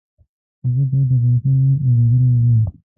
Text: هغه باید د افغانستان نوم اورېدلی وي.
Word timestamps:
هغه 0.63 0.83
باید 0.89 1.07
د 1.09 1.11
افغانستان 1.17 1.55
نوم 1.61 1.75
اورېدلی 1.85 2.35
وي. 2.43 2.55